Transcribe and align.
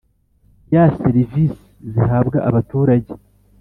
Ya 0.73 0.83
serivisi 0.99 1.59
zihabwa 1.91 2.37
abaturage 2.49 3.11